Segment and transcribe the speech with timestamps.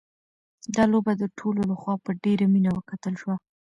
[0.75, 3.35] دا لوبه د ټولو لخوا په ډېره مینه وکتل شوه.